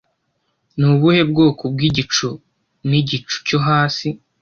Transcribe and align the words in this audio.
Ni 0.77 0.85
ubuhe 0.93 1.21
bwoko 1.31 1.63
bw'igicu 1.73 2.29
ni 2.87 2.97
igicu 3.01 3.35
cyo 3.47 3.57
hasi 3.67 4.07